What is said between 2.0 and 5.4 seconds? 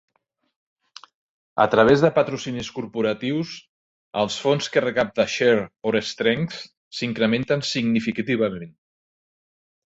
de patrocinis corporatius, els fons que recapta